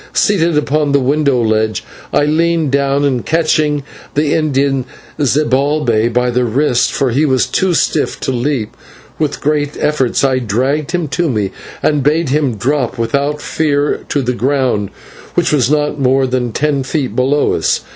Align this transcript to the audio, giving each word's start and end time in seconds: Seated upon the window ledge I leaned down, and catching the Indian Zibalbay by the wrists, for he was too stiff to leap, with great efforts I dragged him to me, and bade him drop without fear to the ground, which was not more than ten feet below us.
Seated 0.13 0.57
upon 0.57 0.93
the 0.93 0.99
window 0.99 1.39
ledge 1.43 1.83
I 2.11 2.25
leaned 2.25 2.71
down, 2.71 3.05
and 3.05 3.23
catching 3.23 3.83
the 4.15 4.33
Indian 4.33 4.85
Zibalbay 5.19 6.11
by 6.11 6.31
the 6.31 6.43
wrists, 6.43 6.89
for 6.89 7.11
he 7.11 7.23
was 7.23 7.45
too 7.45 7.75
stiff 7.75 8.19
to 8.21 8.31
leap, 8.31 8.75
with 9.19 9.41
great 9.41 9.77
efforts 9.79 10.23
I 10.23 10.39
dragged 10.39 10.89
him 10.93 11.07
to 11.09 11.29
me, 11.29 11.51
and 11.83 12.01
bade 12.01 12.29
him 12.29 12.55
drop 12.55 12.97
without 12.97 13.43
fear 13.43 13.99
to 14.09 14.23
the 14.23 14.33
ground, 14.33 14.89
which 15.35 15.51
was 15.51 15.69
not 15.69 15.99
more 15.99 16.25
than 16.25 16.51
ten 16.51 16.81
feet 16.81 17.15
below 17.15 17.53
us. 17.53 17.81